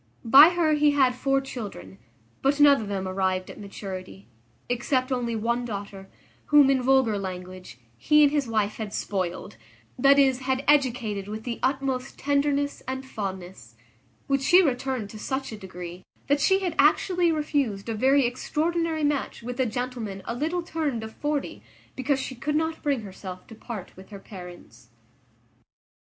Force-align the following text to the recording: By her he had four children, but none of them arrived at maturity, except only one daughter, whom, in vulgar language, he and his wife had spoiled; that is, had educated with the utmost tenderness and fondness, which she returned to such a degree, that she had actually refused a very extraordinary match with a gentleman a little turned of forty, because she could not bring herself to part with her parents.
By 0.25 0.49
her 0.55 0.73
he 0.73 0.93
had 0.93 1.13
four 1.13 1.41
children, 1.41 1.99
but 2.41 2.59
none 2.59 2.81
of 2.81 2.87
them 2.87 3.07
arrived 3.07 3.51
at 3.51 3.59
maturity, 3.59 4.25
except 4.67 5.11
only 5.11 5.35
one 5.35 5.63
daughter, 5.63 6.09
whom, 6.47 6.71
in 6.71 6.81
vulgar 6.81 7.19
language, 7.19 7.77
he 7.99 8.23
and 8.23 8.31
his 8.31 8.47
wife 8.47 8.77
had 8.77 8.95
spoiled; 8.95 9.57
that 9.99 10.17
is, 10.17 10.39
had 10.39 10.63
educated 10.67 11.27
with 11.27 11.43
the 11.43 11.59
utmost 11.61 12.17
tenderness 12.17 12.81
and 12.87 13.05
fondness, 13.05 13.75
which 14.25 14.41
she 14.41 14.63
returned 14.63 15.11
to 15.11 15.19
such 15.19 15.51
a 15.51 15.55
degree, 15.55 16.01
that 16.25 16.41
she 16.41 16.61
had 16.61 16.73
actually 16.79 17.31
refused 17.31 17.87
a 17.87 17.93
very 17.93 18.25
extraordinary 18.25 19.03
match 19.03 19.43
with 19.43 19.59
a 19.59 19.67
gentleman 19.67 20.23
a 20.25 20.33
little 20.33 20.63
turned 20.63 21.03
of 21.03 21.13
forty, 21.13 21.61
because 21.95 22.19
she 22.19 22.33
could 22.33 22.55
not 22.55 22.81
bring 22.81 23.01
herself 23.01 23.45
to 23.45 23.53
part 23.53 23.95
with 23.95 24.09
her 24.09 24.17
parents. 24.19 24.89